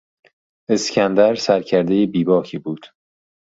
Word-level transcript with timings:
اسکندر 0.69 1.35
سرکردهی 1.35 2.05
بیباکی 2.07 2.57
بود. 2.57 2.85